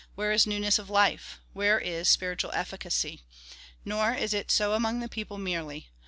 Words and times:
Where 0.15 0.31
is 0.31 0.47
newness 0.47 0.79
of 0.79 0.89
life? 0.89 1.39
Where 1.53 1.77
is 1.79 2.09
spiritual 2.09 2.49
efficacy? 2.55 3.21
Nor 3.85 4.15
is 4.15 4.33
it 4.33 4.49
so 4.49 4.73
among 4.73 4.99
the 4.99 5.07
people 5.07 5.37
merely. 5.37 5.89